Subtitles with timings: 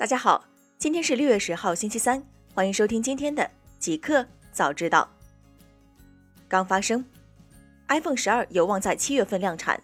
[0.00, 0.42] 大家好，
[0.78, 5.06] 今天是六月十号，星期三，欢迎收听今天的极客早知道。
[6.48, 7.04] 刚发生
[7.88, 9.78] ，iPhone 十二有望在七月份量产。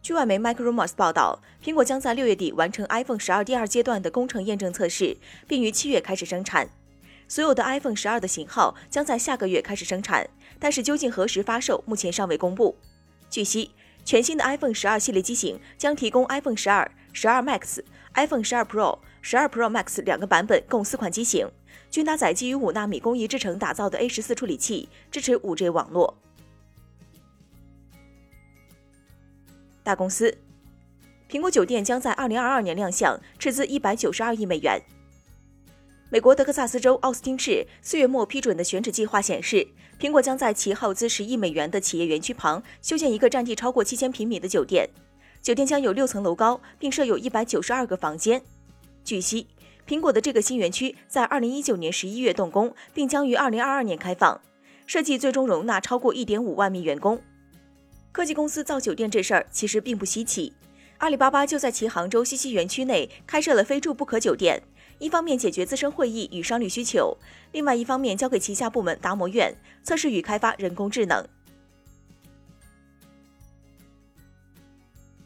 [0.00, 6.66] 据外媒 Micromos 报道，苹果将在六月底完成 iPhone 十二第二阶段的工程验证测试，并于七月开始生产。
[7.28, 10.26] 所有的 iPhone 十二的型号将在下个月开始生产，
[10.58, 12.74] 但是究竟何时发售，目前尚未公布。
[13.28, 17.80] 据悉，全新的 iPhone 十二系列机型将提供 iPhone 十二、十二 Max。
[18.14, 21.48] iPhone 12 Pro、12 Pro Max 两个版本共四款机型，
[21.90, 26.16] 均搭载基于五纳米工艺制成打造的 A 十四处理器，支持 5G 网络。
[29.82, 30.36] 大公司，
[31.28, 34.80] 苹果酒店将在2022年亮相，斥资192亿美元。
[36.10, 39.66] 美国德克萨斯州奥斯汀市四月末批准的选址计划显示，
[39.98, 44.88] 苹果将在其耗资十亿美元的企业园区旁修建一个占地超过七千平米的酒店。
[45.44, 48.40] 酒店将有六层楼高，并设有一百九十二个房间。
[49.04, 49.46] 据悉，
[49.86, 54.40] 苹果的这个新园区在二零一九年十一月动工，并将于二零二二年开放。
[54.86, 57.20] 设计最终容纳超过一点五万名员工。
[58.10, 60.50] 科技公司造酒店这事儿其实并不稀奇，
[60.96, 64.62] 阿里巴巴就在其杭州西溪园区内开设了非住不可酒店，
[64.98, 67.14] 一方面解决自身会议与商旅需求，
[67.52, 71.22] 另外一方面交给旗下部门达摩院测试与开发人工智能。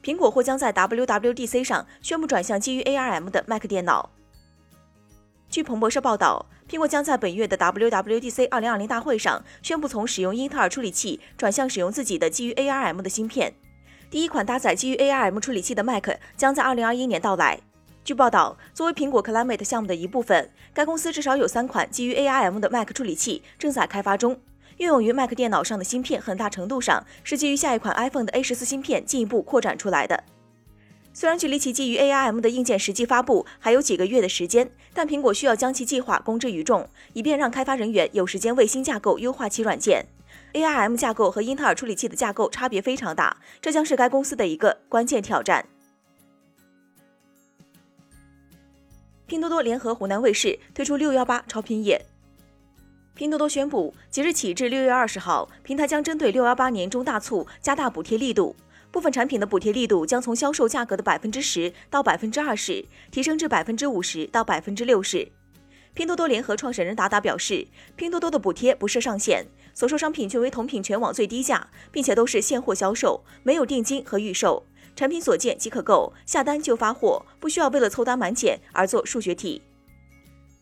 [0.03, 4.11] 苹果或将在 WWDC 上宣布转向基于 ARM 的 Mac 电脑。
[5.51, 13.55] 据彭博社报道，苹果将在本月的 WWDC 2020大会上宣布从使用英特尔处理器转向使用自己的基于 ARM 的芯片。
[14.11, 17.61] 第一款搭载基于 ARM 处理器的 Mac 将在2021年到来。
[18.05, 24.41] 据报道，作为苹果 Climate 项目的一部分，该公司至少有三款基于 ARM 的 Mac 处理器正在开发中。
[24.79, 30.25] 运用于 Mac 电脑上的芯片，很大程度上是基于下一款 iPhone 的 A 十四芯片进一步扩展出来的。
[31.13, 40.07] 虽然距离其基于 ARM 的硬件实际发布还有几个月的时间，但苹果需要将其计划公之于众，以便让开发人员有时间为新架构优化其软件。
[40.53, 45.67] ARM 架构和英特尔处理器的架构差别非常大，这将是该公司的一个关键挑战。
[49.27, 52.01] 拼多多联合湖南卫视推出六幺八超拼夜。
[53.19, 58.55] 拼多多宣布，即日起至六月二十号，平台将针对六幺八年中大促加大补贴力度。
[58.93, 65.33] 部分产品的补贴力度将从销售价格的百分之十到百分之二十，提升至百分之五十到百分之六十。
[65.95, 74.65] 拼多多联合创始人达达表示，拼多多的补贴不设上限，所售商品均为同品全网最低价，并且都是现货销售，没有定金和预售，
[74.95, 79.63] 产品所见即可购，下单就发货，不需要为了凑单满减而做数学题。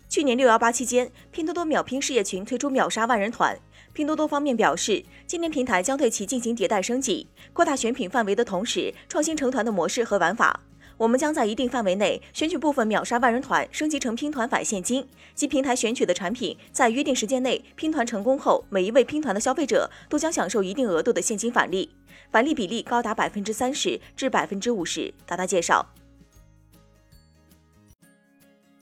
[0.09, 3.59] 去年六幺八期间，拼多多秒拼事业群推出秒杀万人团。
[3.93, 10.61] 拼多多方面表示，今年平台将对其进行迭代升级，扩大选品范围的同时，创新成团的模式和玩法。
[10.97, 21.91] 我们将在一定范围内选取部分秒杀万人团，升级成拼团返现金，即平台选取的产品在约定时间内拼团成功后，每一位拼团的消费者都将享受一定额度的现金返利，
[22.31, 25.13] 返利比例高达百分之三十至百分之五十。
[25.27, 25.87] 达达介绍，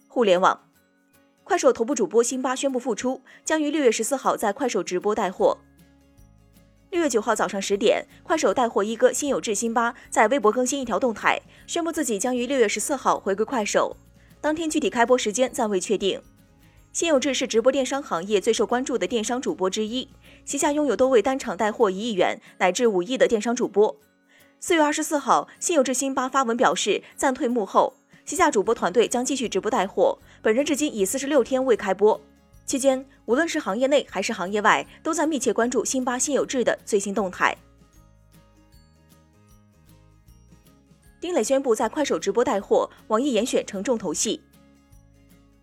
[0.06, 0.60] 互联网。
[1.44, 5.58] 快手头部主播辛巴宣布复出，将于六月十四号在快手直播带货。
[6.90, 13.94] 六月九号早上十点，快手带货一哥辛有志辛巴在微博更新一条动态，宣布自己将于六月十四号回归快手。
[14.40, 16.20] 当天具体开播时间暂未确定。
[16.92, 20.08] 辛有志是直播电商行业最受关注的电商主播之一，
[20.46, 23.94] 旗下拥有多位单场带货一亿元乃至五亿的电商主播。
[24.60, 27.94] 四月二十四号，辛有志辛巴发文表示暂退幕后。
[28.24, 32.20] 旗下主播团队将继续直播带货，本人至今已四十六天未开播。
[32.66, 37.56] 期间，无论是行业内还是行业外，都在密切关注辛巴辛有志的最新动态。
[41.18, 44.38] 丁磊宣布在快手直播带货，网易严选承重头戏。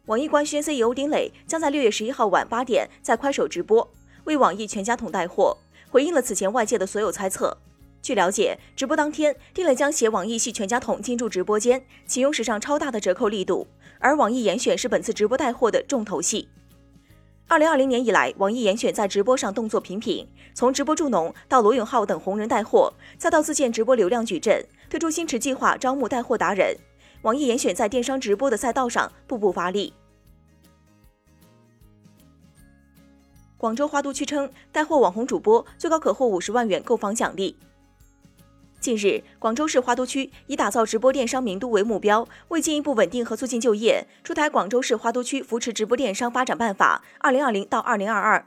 [0.08, 3.88] 网易官宣 CEO 丁磊将在六月十一号晚八点在快手直播，
[4.24, 5.56] 为网易全家桶带货，
[5.91, 7.56] 回应了此前外界的所有猜测。
[8.01, 13.67] 据了解，直播当天，丁磊将携网易系全家桶进驻直播间，启用史上超大的折扣力度。
[13.99, 16.47] 而网易严选是本次直播带货的重头戏。
[17.47, 26.76] 二零二零年以来，网易严选在直播上动作频频，从直播助农到罗永浩等红人带货，再到自建直播流量矩阵，推出新池计划招募带货达人。
[27.22, 29.93] 网易严选在电商直播的赛道上步步发力。
[33.58, 37.55] 广州花都区称，带货网红主播最高可获五十万元购房奖励。
[38.81, 48.39] 近日，广州市花都区以打造直播电商名都为目标，为进一步稳定和促进就业，出台《广州市花都区扶持直播电商发展办法（二零二零到二零二二）》。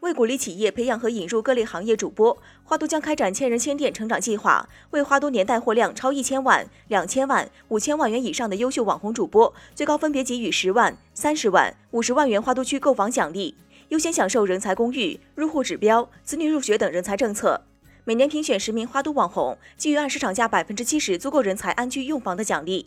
[0.00, 13.56] 为鼓励企业培养和引入各类行业主播，花都将开展千人千店成长计划，为花都年带货量超一千万、两千万、五千万元以上的优秀网红主播，最高分别给予十万、三十万、五十万元花都区购房奖励，
[13.88, 17.62] 优先享受人才公寓、入户指标、子女入学等人才政策。
[18.08, 22.86] 每年评选十名花都网红，给予按市场价百分之七十租购人才安居用房的奖励。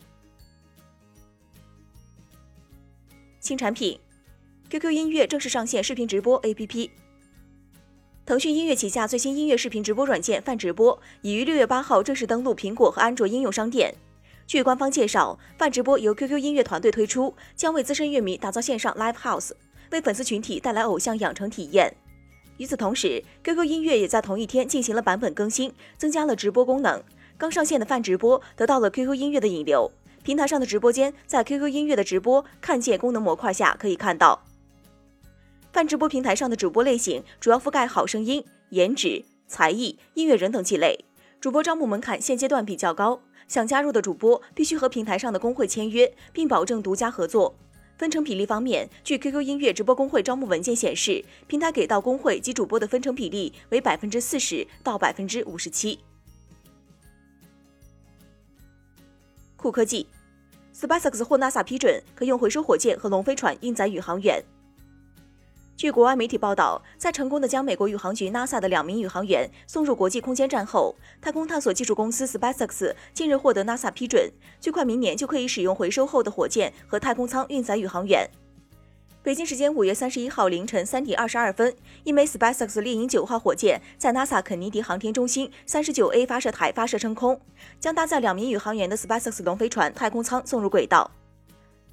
[3.40, 4.00] 新产品
[4.72, 6.90] ，QQ 音乐正式上线视频直播 APP。
[8.26, 13.94] 腾讯音乐旗下最新音乐视频直播软件泛直播已于六月八号正式登陆苹果和安卓应用商店。
[14.48, 19.52] 据官方介绍，泛直播由 QQ 音乐团队推出，将为资深乐迷打造线上 Live House，
[19.92, 21.96] 为粉丝群体带来偶像养成体验。
[22.58, 27.02] 与此同时，QQ 音乐也在同一天进行了版本更新，增加了直播功能。
[27.38, 29.92] 刚上线的泛直播得到了 QQ 音乐的引流，
[30.24, 34.44] 平台上的直播间在 QQ 音乐的直播看见功能模块下可以看到。
[35.74, 41.06] 泛直播平台上的主播类型主要覆盖好声音、颜值、才艺、音乐人等几类。
[41.40, 47.56] 主播招募门槛现阶段比较高，想加入的主播必须和平台上的工会签约，并保证独家合作。
[48.02, 56.00] 分成比例方面，据 QQ 音乐直播工会招募文件显示，平台给到工会及主播的分成比例为百分之四十到百分之五十七。
[59.56, 60.08] 酷科技
[60.76, 64.44] ，SpaceX 获 NASA 批准，可用回收火箭和龙飞船运载宇航员。
[65.82, 78.30] 据国外媒体报道，在成功的将美国宇航局 NASA 的两名宇航员送入国际空间站后，太空探索技术公司 SpaceX 近日获得 NASA 批准，最快明年就可以使用回收后的火箭和太空舱运载宇航员。
[79.24, 87.42] 北京时间五月三十一号凌晨三点二十二分，一枚 SpaceX 猎鹰九号火箭在 NASA 肯尼迪航天中心三十九 A 发射台发射升空，
[87.80, 91.10] 将搭载两名宇航员的 SpaceX 龙飞船太空舱送入轨道。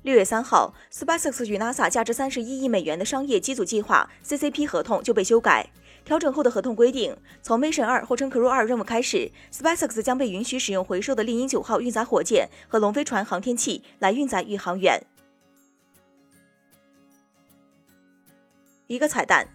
[0.08, 5.68] 六月三号，SpaceX 与 NASA 价值三十一亿美元的商业机组计划 （CCP） 合同就被修改。
[6.02, 14.98] 调整后的合同规定，从 Mission 二或称 Crew 二任务开始，SpaceX 将被允许使用回收的猎鹰九号运载火箭和龙飞船航天器来运载宇航员。
[18.86, 19.46] 一个彩蛋：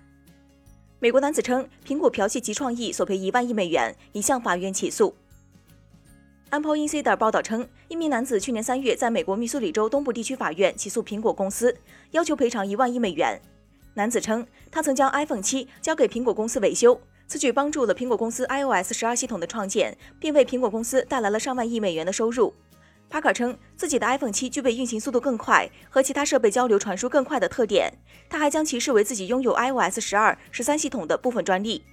[1.00, 5.16] 美国男子称苹果剽窃其创意，索赔一万亿美元，已向法院起诉。
[6.54, 11.76] Apple Insider 报道称，一名男子去年三月在美国密苏里州东部地区法院起诉苹果公司，
[12.12, 13.42] 要求赔偿一万亿美元。
[13.96, 22.54] 男子称，他曾将 iPhone 七交给苹果公司维修，此举帮助了苹果公司 iOS 十二系统的创建，并为苹果公司带来了上万亿美元的收入。
[23.10, 27.92] 帕克称，自己的 iPhone 七具备运行速度更快和其他设备交流传输更快的特点，
[28.30, 31.84] 他还将其视为自己拥有 iOS 十二、十三系统的部分专利。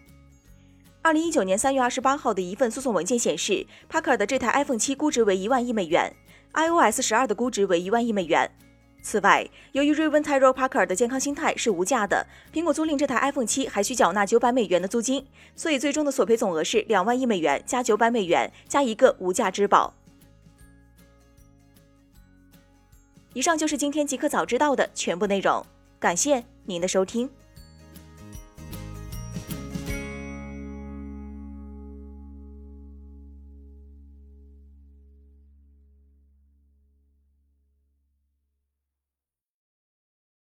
[1.03, 6.15] 二零一九年三月二十八号的一份诉讼文件显示，帕克尔的这台 iPhone 七估值为一万亿美元
[6.53, 8.51] ，iOS 十二的估值为一万亿美元。
[9.03, 15.27] 此外，由于 Raven Tyrell Parker 的健康心态是无价的，苹果租赁这台 iPhone 七还需缴纳九百美元的租金，
[15.57, 19.95] 所以最终的索赔总额是两万亿美元加九百美元加一个无价之宝。
[23.33, 25.65] 以上就是今天即刻早知道的全部内容，
[25.99, 27.31] 感谢您的收听。